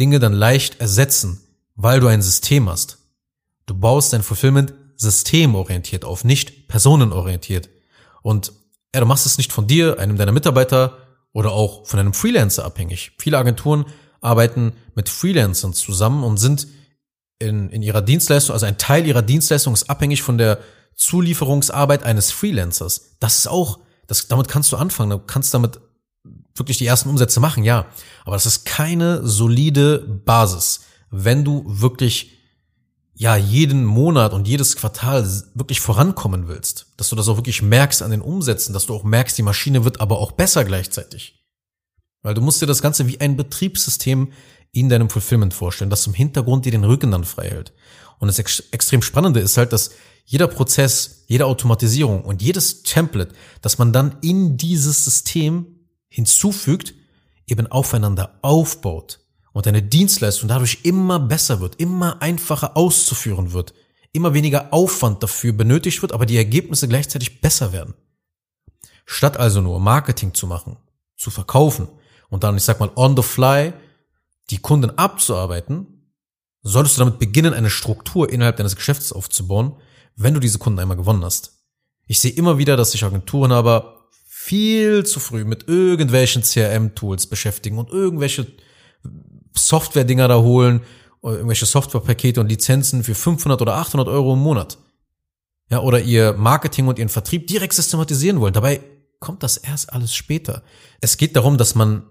Dinge 0.00 0.18
dann 0.20 0.32
leicht 0.32 0.80
ersetzen, 0.80 1.42
weil 1.74 2.00
du 2.00 2.06
ein 2.06 2.22
System 2.22 2.70
hast. 2.70 2.96
Du 3.66 3.74
baust 3.74 4.14
dein 4.14 4.22
Fulfillment 4.22 4.72
systemorientiert 4.96 6.06
auf, 6.06 6.24
nicht 6.24 6.66
personenorientiert. 6.66 7.68
Und 8.22 8.54
ja, 8.94 9.00
du 9.00 9.06
machst 9.06 9.26
es 9.26 9.36
nicht 9.36 9.52
von 9.52 9.66
dir, 9.66 9.98
einem 9.98 10.16
deiner 10.16 10.32
Mitarbeiter 10.32 10.96
oder 11.32 11.52
auch 11.52 11.86
von 11.86 11.98
einem 11.98 12.14
Freelancer 12.14 12.64
abhängig. 12.64 13.12
Viele 13.18 13.38
Agenturen 13.38 13.86
arbeiten 14.20 14.72
mit 14.94 15.08
Freelancern 15.08 15.72
zusammen 15.74 16.24
und 16.24 16.38
sind 16.38 16.68
in, 17.38 17.70
in 17.70 17.82
ihrer 17.82 18.02
Dienstleistung, 18.02 18.54
also 18.54 18.66
ein 18.66 18.78
Teil 18.78 19.06
ihrer 19.06 19.22
Dienstleistung 19.22 19.74
ist 19.74 19.90
abhängig 19.90 20.22
von 20.22 20.38
der 20.38 20.58
Zulieferungsarbeit 20.94 22.04
eines 22.04 22.30
Freelancers. 22.30 23.16
Das 23.18 23.38
ist 23.38 23.46
auch, 23.48 23.80
das, 24.06 24.28
damit 24.28 24.48
kannst 24.48 24.70
du 24.72 24.76
anfangen, 24.76 25.10
du 25.10 25.18
kannst 25.18 25.52
damit 25.54 25.80
wirklich 26.54 26.78
die 26.78 26.86
ersten 26.86 27.08
Umsätze 27.08 27.40
machen, 27.40 27.64
ja. 27.64 27.86
Aber 28.24 28.36
das 28.36 28.46
ist 28.46 28.64
keine 28.64 29.26
solide 29.26 29.98
Basis, 30.24 30.82
wenn 31.10 31.44
du 31.44 31.64
wirklich 31.66 32.41
ja 33.14 33.36
jeden 33.36 33.84
Monat 33.84 34.32
und 34.32 34.48
jedes 34.48 34.76
Quartal 34.76 35.28
wirklich 35.54 35.80
vorankommen 35.80 36.48
willst, 36.48 36.86
dass 36.96 37.08
du 37.10 37.16
das 37.16 37.28
auch 37.28 37.36
wirklich 37.36 37.62
merkst 37.62 38.02
an 38.02 38.10
den 38.10 38.22
Umsätzen, 38.22 38.72
dass 38.72 38.86
du 38.86 38.94
auch 38.94 39.04
merkst, 39.04 39.36
die 39.36 39.42
Maschine 39.42 39.84
wird 39.84 40.00
aber 40.00 40.18
auch 40.18 40.32
besser 40.32 40.64
gleichzeitig. 40.64 41.44
Weil 42.22 42.34
du 42.34 42.40
musst 42.40 42.62
dir 42.62 42.66
das 42.66 42.82
Ganze 42.82 43.06
wie 43.06 43.20
ein 43.20 43.36
Betriebssystem 43.36 44.32
in 44.70 44.88
deinem 44.88 45.10
Fulfillment 45.10 45.52
vorstellen, 45.52 45.90
das 45.90 46.06
im 46.06 46.14
Hintergrund 46.14 46.64
dir 46.64 46.72
den 46.72 46.84
Rücken 46.84 47.10
dann 47.10 47.24
frei 47.24 47.50
hält. 47.50 47.72
Und 48.18 48.28
das 48.28 48.38
ex 48.38 48.60
extrem 48.70 49.02
Spannende 49.02 49.40
ist 49.40 49.56
halt, 49.56 49.72
dass 49.72 49.90
jeder 50.24 50.46
Prozess, 50.46 51.24
jede 51.26 51.46
Automatisierung 51.46 52.24
und 52.24 52.40
jedes 52.40 52.84
Template, 52.84 53.34
das 53.60 53.78
man 53.78 53.92
dann 53.92 54.16
in 54.22 54.56
dieses 54.56 55.04
System 55.04 55.80
hinzufügt, 56.08 56.94
eben 57.46 57.66
aufeinander 57.66 58.38
aufbaut 58.42 59.21
und 59.52 59.66
deine 59.66 59.82
Dienstleistung 59.82 60.48
dadurch 60.48 60.80
immer 60.82 61.18
besser 61.20 61.60
wird, 61.60 61.76
immer 61.76 62.22
einfacher 62.22 62.76
auszuführen 62.76 63.52
wird, 63.52 63.74
immer 64.12 64.34
weniger 64.34 64.72
Aufwand 64.72 65.22
dafür 65.22 65.52
benötigt 65.52 66.02
wird, 66.02 66.12
aber 66.12 66.26
die 66.26 66.36
Ergebnisse 66.36 66.88
gleichzeitig 66.88 67.40
besser 67.40 67.72
werden. 67.72 67.94
Statt 69.04 69.36
also 69.36 69.60
nur 69.60 69.80
Marketing 69.80 70.34
zu 70.34 70.46
machen, 70.46 70.76
zu 71.16 71.30
verkaufen 71.30 71.88
und 72.28 72.44
dann, 72.44 72.56
ich 72.56 72.62
sag 72.62 72.80
mal, 72.80 72.90
on 72.94 73.16
the 73.16 73.22
fly 73.22 73.72
die 74.50 74.58
Kunden 74.58 74.90
abzuarbeiten, 74.90 76.10
solltest 76.62 76.96
du 76.96 77.00
damit 77.00 77.18
beginnen, 77.18 77.54
eine 77.54 77.70
Struktur 77.70 78.30
innerhalb 78.30 78.56
deines 78.56 78.76
Geschäfts 78.76 79.12
aufzubauen, 79.12 79.76
wenn 80.16 80.34
du 80.34 80.40
diese 80.40 80.58
Kunden 80.58 80.78
einmal 80.78 80.96
gewonnen 80.96 81.24
hast. 81.24 81.58
Ich 82.06 82.18
sehe 82.18 82.32
immer 82.32 82.58
wieder, 82.58 82.76
dass 82.76 82.92
sich 82.92 83.04
Agenturen 83.04 83.52
aber 83.52 84.10
viel 84.26 85.04
zu 85.06 85.20
früh 85.20 85.44
mit 85.44 85.68
irgendwelchen 85.68 86.42
CRM-Tools 86.42 87.26
beschäftigen 87.28 87.78
und 87.78 87.90
irgendwelche 87.90 88.46
Software-Dinger 89.54 90.28
da 90.28 90.40
holen, 90.40 90.82
irgendwelche 91.22 91.66
Softwarepakete 91.66 92.40
und 92.40 92.48
Lizenzen 92.48 93.04
für 93.04 93.14
500 93.14 93.62
oder 93.62 93.76
800 93.76 94.08
Euro 94.08 94.34
im 94.34 94.40
Monat. 94.40 94.78
Ja, 95.70 95.80
oder 95.80 96.00
ihr 96.00 96.34
Marketing 96.34 96.88
und 96.88 96.98
ihren 96.98 97.08
Vertrieb 97.08 97.46
direkt 97.46 97.72
systematisieren 97.72 98.40
wollen. 98.40 98.52
Dabei 98.52 98.80
kommt 99.20 99.42
das 99.42 99.56
erst 99.56 99.92
alles 99.92 100.14
später. 100.14 100.62
Es 101.00 101.16
geht 101.16 101.36
darum, 101.36 101.56
dass 101.56 101.74
man 101.74 102.04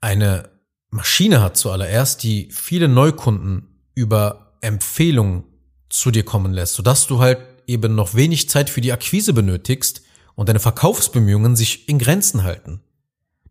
eine 0.00 0.48
Maschine 0.90 1.42
hat 1.42 1.56
zuallererst, 1.56 2.22
die 2.22 2.48
viele 2.50 2.88
Neukunden 2.88 3.84
über 3.94 4.56
Empfehlungen 4.60 5.44
zu 5.88 6.10
dir 6.10 6.24
kommen 6.24 6.52
lässt, 6.52 6.74
sodass 6.74 7.06
du 7.06 7.20
halt 7.20 7.38
eben 7.66 7.94
noch 7.94 8.14
wenig 8.14 8.48
Zeit 8.48 8.70
für 8.70 8.80
die 8.80 8.92
Akquise 8.92 9.32
benötigst 9.32 10.02
und 10.34 10.48
deine 10.48 10.60
Verkaufsbemühungen 10.60 11.54
sich 11.54 11.88
in 11.88 11.98
Grenzen 11.98 12.42
halten 12.42 12.80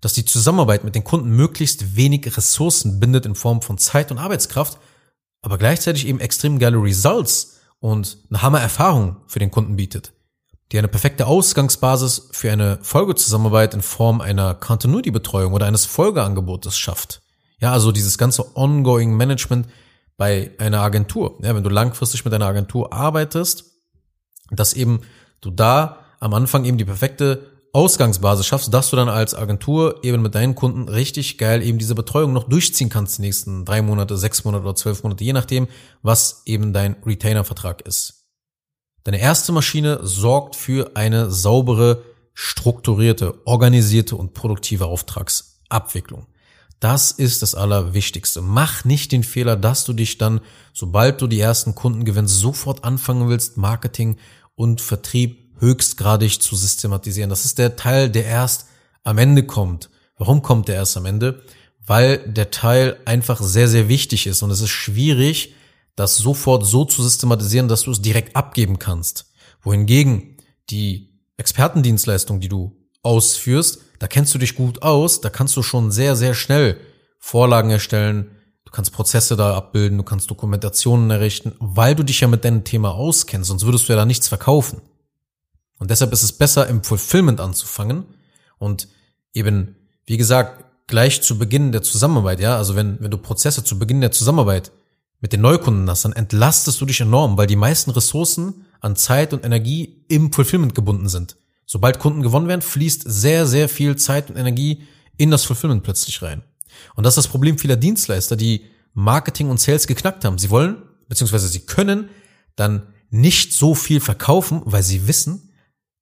dass 0.01 0.13
die 0.13 0.25
Zusammenarbeit 0.25 0.83
mit 0.83 0.95
den 0.95 1.03
Kunden 1.03 1.29
möglichst 1.29 1.95
wenig 1.95 2.25
Ressourcen 2.37 2.99
bindet 2.99 3.25
in 3.25 3.35
Form 3.35 3.61
von 3.61 3.77
Zeit 3.77 4.11
und 4.11 4.17
Arbeitskraft, 4.17 4.79
aber 5.41 5.57
gleichzeitig 5.57 6.07
eben 6.07 6.19
extrem 6.19 6.59
geile 6.59 6.77
Results 6.77 7.59
und 7.79 8.17
eine 8.29 8.41
Hammer-Erfahrung 8.41 9.17
für 9.27 9.39
den 9.39 9.51
Kunden 9.51 9.75
bietet, 9.75 10.13
die 10.71 10.77
eine 10.77 10.87
perfekte 10.87 11.27
Ausgangsbasis 11.27 12.29
für 12.31 12.51
eine 12.51 12.79
Folgezusammenarbeit 12.81 13.73
in 13.73 13.81
Form 13.81 14.21
einer 14.21 14.53
Continuity-Betreuung 14.55 15.53
oder 15.53 15.65
eines 15.65 15.85
Folgeangebotes 15.85 16.77
schafft. 16.77 17.21
Ja, 17.59 17.73
also 17.73 17.91
dieses 17.91 18.17
ganze 18.17 18.55
Ongoing 18.55 19.15
Management 19.15 19.67
bei 20.17 20.51
einer 20.59 20.81
Agentur. 20.81 21.37
Ja, 21.41 21.55
wenn 21.55 21.63
du 21.63 21.69
langfristig 21.69 22.23
mit 22.25 22.33
einer 22.33 22.45
Agentur 22.45 22.93
arbeitest, 22.93 23.65
dass 24.51 24.73
eben 24.73 25.01
du 25.41 25.51
da 25.51 26.05
am 26.19 26.33
Anfang 26.33 26.65
eben 26.65 26.77
die 26.77 26.85
perfekte 26.85 27.58
Ausgangsbasis 27.71 28.47
schaffst, 28.47 28.73
dass 28.73 28.89
du 28.89 28.95
dann 28.95 29.09
als 29.09 29.35
Agentur 29.35 30.03
eben 30.03 30.21
mit 30.21 30.33
deinen 30.33 30.55
Kunden 30.55 30.89
richtig 30.89 31.37
geil 31.37 31.61
eben 31.61 31.77
diese 31.77 31.95
Betreuung 31.95 32.33
noch 32.33 32.45
durchziehen 32.45 32.89
kannst 32.89 33.17
die 33.17 33.21
nächsten 33.21 33.63
drei 33.65 33.81
Monate, 33.81 34.17
sechs 34.17 34.43
Monate 34.43 34.63
oder 34.63 34.75
zwölf 34.75 35.03
Monate, 35.03 35.23
je 35.23 35.33
nachdem, 35.33 35.67
was 36.01 36.41
eben 36.45 36.73
dein 36.73 36.95
Retainer-Vertrag 37.05 37.81
ist. 37.81 38.25
Deine 39.03 39.19
erste 39.19 39.51
Maschine 39.51 39.99
sorgt 40.01 40.55
für 40.55 40.95
eine 40.95 41.29
saubere, 41.31 42.03
strukturierte, 42.33 43.45
organisierte 43.45 44.15
und 44.15 44.33
produktive 44.33 44.85
Auftragsabwicklung. 44.85 46.27
Das 46.79 47.11
ist 47.11 47.41
das 47.41 47.55
Allerwichtigste. 47.55 48.41
Mach 48.41 48.85
nicht 48.85 49.11
den 49.11 49.23
Fehler, 49.23 49.57
dass 49.57 49.83
du 49.83 49.93
dich 49.93 50.17
dann, 50.17 50.39
sobald 50.73 51.21
du 51.21 51.27
die 51.27 51.39
ersten 51.39 51.75
Kunden 51.75 52.05
gewinnst, 52.05 52.39
sofort 52.39 52.83
anfangen 52.83 53.27
willst, 53.29 53.57
Marketing 53.57 54.17
und 54.55 54.79
Vertrieb 54.79 55.48
höchstgradig 55.59 56.41
zu 56.41 56.55
systematisieren. 56.55 57.29
Das 57.29 57.45
ist 57.45 57.57
der 57.57 57.75
Teil, 57.75 58.09
der 58.09 58.25
erst 58.25 58.67
am 59.03 59.17
Ende 59.17 59.43
kommt. 59.43 59.89
Warum 60.17 60.41
kommt 60.41 60.67
der 60.67 60.75
erst 60.75 60.97
am 60.97 61.05
Ende? 61.05 61.43
Weil 61.85 62.19
der 62.19 62.51
Teil 62.51 62.97
einfach 63.05 63.41
sehr, 63.41 63.67
sehr 63.67 63.87
wichtig 63.87 64.27
ist 64.27 64.41
und 64.43 64.51
es 64.51 64.61
ist 64.61 64.69
schwierig, 64.69 65.53
das 65.95 66.17
sofort 66.17 66.65
so 66.65 66.85
zu 66.85 67.03
systematisieren, 67.03 67.67
dass 67.67 67.83
du 67.83 67.91
es 67.91 68.01
direkt 68.01 68.35
abgeben 68.35 68.79
kannst. 68.79 69.31
Wohingegen 69.61 70.37
die 70.69 71.09
Expertendienstleistung, 71.37 72.39
die 72.39 72.49
du 72.49 72.75
ausführst, 73.01 73.81
da 73.99 74.07
kennst 74.07 74.33
du 74.33 74.37
dich 74.37 74.55
gut 74.55 74.81
aus, 74.81 75.21
da 75.21 75.29
kannst 75.29 75.57
du 75.57 75.63
schon 75.63 75.91
sehr, 75.91 76.15
sehr 76.15 76.33
schnell 76.33 76.79
Vorlagen 77.17 77.69
erstellen, 77.69 78.31
du 78.65 78.71
kannst 78.71 78.93
Prozesse 78.93 79.35
da 79.35 79.55
abbilden, 79.55 79.97
du 79.97 80.03
kannst 80.03 80.29
Dokumentationen 80.29 81.11
errichten, 81.11 81.53
weil 81.59 81.95
du 81.95 82.03
dich 82.03 82.21
ja 82.21 82.27
mit 82.27 82.45
deinem 82.45 82.63
Thema 82.63 82.91
auskennst, 82.91 83.49
sonst 83.49 83.65
würdest 83.65 83.89
du 83.89 83.93
ja 83.93 83.97
da 83.97 84.05
nichts 84.05 84.27
verkaufen. 84.27 84.81
Und 85.79 85.89
deshalb 85.89 86.13
ist 86.13 86.23
es 86.23 86.33
besser, 86.33 86.67
im 86.67 86.83
Fulfillment 86.83 87.39
anzufangen 87.39 88.05
und 88.57 88.87
eben, 89.33 89.75
wie 90.05 90.17
gesagt, 90.17 90.65
gleich 90.87 91.21
zu 91.21 91.37
Beginn 91.37 91.71
der 91.71 91.81
Zusammenarbeit, 91.81 92.39
ja, 92.39 92.57
also 92.57 92.75
wenn, 92.75 92.99
wenn 92.99 93.11
du 93.11 93.17
Prozesse 93.17 93.63
zu 93.63 93.79
Beginn 93.79 94.01
der 94.01 94.11
Zusammenarbeit 94.11 94.71
mit 95.21 95.33
den 95.33 95.41
Neukunden 95.41 95.89
hast, 95.89 96.05
dann 96.05 96.13
entlastest 96.13 96.79
du 96.81 96.85
dich 96.85 97.01
enorm, 97.01 97.37
weil 97.37 97.47
die 97.47 97.55
meisten 97.55 97.91
Ressourcen 97.91 98.65
an 98.81 98.95
Zeit 98.95 99.33
und 99.33 99.45
Energie 99.45 100.03
im 100.07 100.31
Fulfillment 100.31 100.75
gebunden 100.75 101.09
sind. 101.09 101.37
Sobald 101.65 101.99
Kunden 101.99 102.23
gewonnen 102.23 102.47
werden, 102.47 102.61
fließt 102.61 103.03
sehr, 103.05 103.45
sehr 103.45 103.69
viel 103.69 103.95
Zeit 103.95 104.29
und 104.29 104.37
Energie 104.37 104.83
in 105.17 105.31
das 105.31 105.45
Fulfillment 105.45 105.83
plötzlich 105.83 106.21
rein. 106.21 106.41
Und 106.95 107.03
das 107.05 107.11
ist 107.13 107.25
das 107.25 107.31
Problem 107.31 107.57
vieler 107.57 107.75
Dienstleister, 107.75 108.35
die 108.35 108.65
Marketing 108.93 109.49
und 109.49 109.59
Sales 109.59 109.85
geknackt 109.85 110.25
haben. 110.25 110.37
Sie 110.37 110.49
wollen, 110.49 110.77
beziehungsweise 111.07 111.47
sie 111.47 111.61
können 111.61 112.09
dann 112.55 112.87
nicht 113.11 113.53
so 113.53 113.75
viel 113.75 113.99
verkaufen, 113.99 114.61
weil 114.65 114.83
sie 114.83 115.07
wissen, 115.07 115.48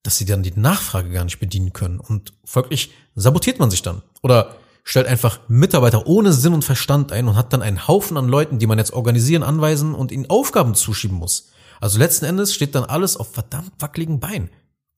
dass 0.07 0.17
sie 0.17 0.23
dann 0.23 0.41
die 0.41 0.57
Nachfrage 0.57 1.09
gar 1.09 1.25
nicht 1.25 1.37
bedienen 1.37 1.73
können. 1.73 1.99
Und 1.99 2.31
folglich 2.45 2.93
sabotiert 3.15 3.59
man 3.59 3.69
sich 3.69 3.81
dann. 3.81 4.03
Oder 4.23 4.55
stellt 4.85 5.05
einfach 5.05 5.41
Mitarbeiter 5.49 6.07
ohne 6.07 6.31
Sinn 6.31 6.53
und 6.53 6.63
Verstand 6.63 7.11
ein 7.11 7.27
und 7.27 7.35
hat 7.35 7.51
dann 7.51 7.61
einen 7.61 7.89
Haufen 7.89 8.15
an 8.15 8.29
Leuten, 8.29 8.57
die 8.57 8.67
man 8.67 8.77
jetzt 8.77 8.93
organisieren, 8.93 9.43
anweisen 9.43 9.93
und 9.93 10.13
ihnen 10.13 10.29
Aufgaben 10.29 10.75
zuschieben 10.75 11.17
muss. 11.17 11.49
Also 11.81 11.99
letzten 11.99 12.23
Endes 12.23 12.53
steht 12.53 12.73
dann 12.73 12.85
alles 12.85 13.17
auf 13.17 13.33
verdammt 13.33 13.73
wackeligen 13.79 14.21
Beinen. 14.21 14.49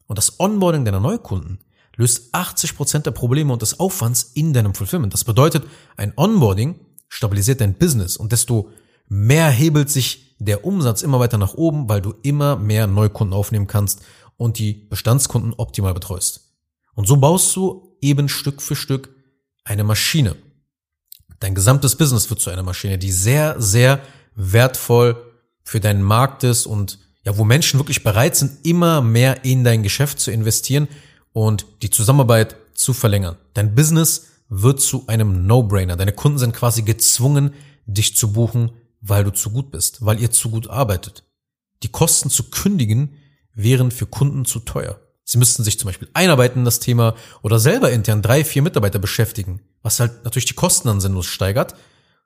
Und 0.06 0.20
das 0.20 0.39
Onboarding 0.39 0.86
deiner 0.86 1.00
Neukunden 1.00 1.58
löst 1.96 2.30
80 2.36 2.78
Prozent 2.78 3.08
der 3.08 3.12
Probleme 3.12 3.51
und 3.51 3.63
des 3.63 3.80
Aufwands 3.80 4.32
in 4.36 4.54
deinem 4.54 4.75
Fulfillment. 4.75 5.16
Das 5.16 5.24
bedeutet, 5.24 5.66
ein 5.98 6.13
Onboarding 6.18 6.80
stabilisiert 7.08 7.62
dein 7.62 7.74
Business 7.74 8.16
und 8.16 8.32
desto 8.32 8.70
mehr 9.08 9.50
hebelt 9.50 9.89
sich 9.89 10.36
der 10.38 10.66
Umsatz 10.66 11.01
immer 11.01 11.20
weiter 11.20 11.39
nach 11.39 11.56
oben, 11.56 11.89
weil 11.89 12.01
du 12.01 12.13
immer 12.22 12.56
mehr 12.56 12.86
Neukunden 12.86 13.34
aufnehmen 13.34 13.66
kannst 13.66 14.01
und 14.39 14.58
die 14.58 14.74
Bestandskunden 14.74 15.53
optimal 15.53 15.93
betreust. 15.93 16.55
Und 16.96 17.08
so 17.08 17.17
baust 17.17 17.53
du 17.55 17.98
eben 18.01 18.29
Stück 18.29 18.62
für 18.62 18.75
Stück 18.75 19.13
eine 19.65 19.84
Maschine. 19.84 20.38
Dein 21.41 21.55
gesamtes 21.55 21.98
Business 21.98 22.29
wird 22.29 22.39
zu 22.39 22.50
einer 22.50 22.63
Maschine, 22.63 22.98
die 22.98 23.12
sehr, 23.12 23.62
sehr 23.62 24.00
wertvoll 24.36 25.17
für 25.63 25.81
deinen 25.81 26.01
Markt 26.01 26.46
ist 26.46 26.65
und 26.65 27.00
ja, 27.25 27.38
wo 27.38 27.43
Menschen 27.43 27.81
wirklich 27.81 28.01
bereit 28.01 28.38
sind, 28.38 28.65
immer 28.65 29.01
mehr 29.01 29.43
in 29.43 29.65
dein 29.65 29.84
Geschäft 29.84 30.22
zu 30.22 30.31
investieren 30.31 30.88
und 31.34 31.65
die 31.81 31.89
Zusammenarbeit 31.89 32.55
zu 32.74 32.93
verlängern. 32.93 33.36
Dein 33.53 33.75
Business 33.75 34.27
wird 34.48 34.79
zu 34.79 35.05
einem 35.08 35.46
No-Brainer. 35.46 35.98
Deine 35.98 36.13
Kunden 36.13 36.39
sind 36.39 36.55
quasi 36.55 36.84
gezwungen, 36.84 37.53
dich 37.86 38.15
zu 38.15 38.31
buchen, 38.31 38.72
weil 39.01 39.25
du 39.25 39.31
zu 39.31 39.50
gut 39.50 39.69
bist, 39.69 40.05
weil 40.05 40.22
ihr 40.22 40.31
zu 40.31 40.50
gut 40.50 40.69
arbeitet. 40.69 41.25
Die 41.84 41.89
Kosten 41.89 42.29
zu 42.29 42.50
kündigen 42.50 43.17
wären 43.63 43.92
für 43.92 44.06
Kunden 44.06 44.46
zu 44.46 44.60
teuer. 44.60 45.00
Sie 45.24 45.38
müssten 45.38 45.63
sich 45.63 45.78
zum 45.78 45.88
Beispiel 45.88 46.10
einarbeiten 46.13 46.60
in 46.60 46.66
das 46.66 46.80
Thema 46.80 47.16
oder 47.44 47.60
selber 47.60 47.92
intern 47.92 48.22
drei, 48.22 48.44
vier 48.44 48.63
Mitarbeiter 48.63 49.00
beschäftigen, 49.00 49.62
was 49.84 50.00
halt 50.00 50.24
natürlich 50.24 50.46
die 50.46 50.56
Kosten 50.56 50.88
dann 50.88 51.01
sinnlos 51.01 51.28
steigert, 51.28 51.75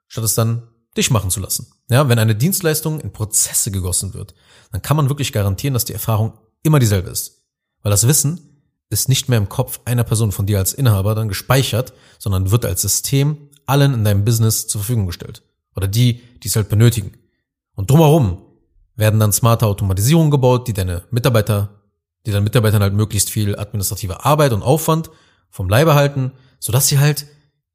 statt 0.08 0.24
es 0.24 0.34
dann 0.34 0.68
dich 0.96 1.10
machen 1.10 1.30
zu 1.30 1.40
lassen. 1.40 1.66
Ja, 1.90 2.08
wenn 2.08 2.18
eine 2.18 2.34
Dienstleistung 2.34 3.00
in 3.00 3.12
Prozesse 3.12 3.70
gegossen 3.70 4.14
wird, 4.14 4.34
dann 4.72 4.80
kann 4.80 4.96
man 4.96 5.08
wirklich 5.08 5.32
garantieren, 5.32 5.74
dass 5.74 5.84
die 5.84 5.92
Erfahrung 5.92 6.38
immer 6.62 6.78
dieselbe 6.78 7.10
ist. 7.10 7.42
Weil 7.82 7.90
das 7.90 8.06
Wissen 8.06 8.62
ist 8.88 9.08
nicht 9.08 9.28
mehr 9.28 9.38
im 9.38 9.48
Kopf 9.48 9.80
einer 9.84 10.04
Person 10.04 10.32
von 10.32 10.46
dir 10.46 10.58
als 10.58 10.72
Inhaber 10.72 11.14
dann 11.14 11.28
gespeichert, 11.28 11.92
sondern 12.18 12.50
wird 12.50 12.64
als 12.64 12.82
System 12.82 13.50
allen 13.66 13.92
in 13.92 14.04
deinem 14.04 14.24
Business 14.24 14.66
zur 14.66 14.80
Verfügung 14.80 15.06
gestellt. 15.06 15.42
Oder 15.76 15.88
die, 15.88 16.22
die 16.42 16.48
es 16.48 16.56
halt 16.56 16.68
benötigen. 16.68 17.12
Und 17.74 17.90
drumherum 17.90 18.43
werden 18.96 19.20
dann 19.20 19.32
smarte 19.32 19.66
Automatisierungen 19.66 20.30
gebaut, 20.30 20.68
die 20.68 20.72
deine 20.72 21.04
Mitarbeiter, 21.10 21.82
die 22.26 22.30
deinen 22.30 22.44
Mitarbeitern 22.44 22.82
halt 22.82 22.94
möglichst 22.94 23.30
viel 23.30 23.58
administrative 23.58 24.24
Arbeit 24.24 24.52
und 24.52 24.62
Aufwand 24.62 25.10
vom 25.50 25.68
Leibe 25.68 25.94
halten, 25.94 26.32
sodass 26.58 26.88
sie 26.88 26.98
halt 26.98 27.26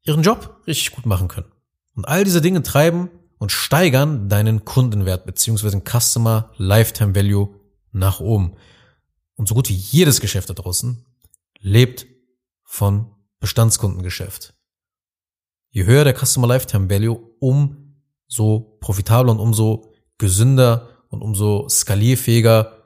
ihren 0.02 0.22
Job 0.22 0.60
richtig 0.66 0.92
gut 0.92 1.06
machen 1.06 1.28
können. 1.28 1.50
Und 1.94 2.06
all 2.08 2.24
diese 2.24 2.40
Dinge 2.40 2.62
treiben 2.62 3.10
und 3.38 3.52
steigern 3.52 4.28
deinen 4.28 4.64
Kundenwert 4.64 5.26
beziehungsweise 5.26 5.80
Customer 5.80 6.52
Lifetime 6.56 7.14
Value 7.14 7.48
nach 7.92 8.20
oben. 8.20 8.56
Und 9.34 9.48
so 9.48 9.54
gut 9.54 9.68
wie 9.68 9.74
jedes 9.74 10.20
Geschäft 10.20 10.50
da 10.50 10.54
draußen 10.54 11.06
lebt 11.60 12.06
von 12.64 13.10
Bestandskundengeschäft. 13.40 14.54
Je 15.70 15.84
höher 15.84 16.04
der 16.04 16.14
Customer 16.14 16.46
Lifetime 16.46 16.90
Value, 16.90 17.18
umso 17.38 18.78
profitabler 18.80 19.32
und 19.32 19.38
umso 19.38 19.92
gesünder 20.18 20.89
und 21.10 21.22
umso 21.22 21.68
skalierfähiger 21.68 22.78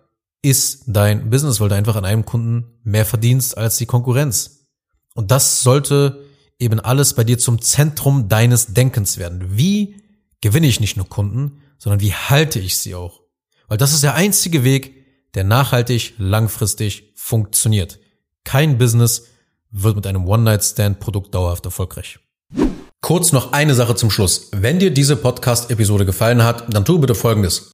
ist 0.42 0.84
dein 0.86 1.30
Business, 1.30 1.60
weil 1.60 1.68
du 1.68 1.74
einfach 1.74 1.96
an 1.96 2.04
einem 2.04 2.24
Kunden 2.24 2.80
mehr 2.82 3.06
verdienst 3.06 3.56
als 3.56 3.76
die 3.78 3.86
Konkurrenz. 3.86 4.66
Und 5.14 5.30
das 5.30 5.60
sollte 5.60 6.24
eben 6.58 6.80
alles 6.80 7.14
bei 7.14 7.24
dir 7.24 7.38
zum 7.38 7.62
Zentrum 7.62 8.28
deines 8.28 8.74
Denkens 8.74 9.16
werden. 9.18 9.56
Wie 9.56 10.02
gewinne 10.40 10.66
ich 10.66 10.80
nicht 10.80 10.96
nur 10.96 11.08
Kunden, 11.08 11.62
sondern 11.78 12.00
wie 12.00 12.12
halte 12.12 12.58
ich 12.58 12.76
sie 12.76 12.94
auch? 12.94 13.22
Weil 13.68 13.78
das 13.78 13.94
ist 13.94 14.02
der 14.02 14.14
einzige 14.14 14.64
Weg, 14.64 14.94
der 15.34 15.44
nachhaltig, 15.44 16.14
langfristig 16.18 17.12
funktioniert. 17.14 17.98
Kein 18.44 18.78
Business 18.78 19.26
wird 19.70 19.96
mit 19.96 20.06
einem 20.06 20.26
One-Night-Stand-Produkt 20.26 21.34
dauerhaft 21.34 21.64
erfolgreich. 21.64 22.18
Kurz 23.00 23.32
noch 23.32 23.52
eine 23.52 23.74
Sache 23.74 23.96
zum 23.96 24.10
Schluss. 24.10 24.48
Wenn 24.52 24.78
dir 24.78 24.90
diese 24.90 25.16
Podcast-Episode 25.16 26.06
gefallen 26.06 26.42
hat, 26.44 26.72
dann 26.72 26.84
tu 26.84 26.98
bitte 26.98 27.14
Folgendes. 27.14 27.73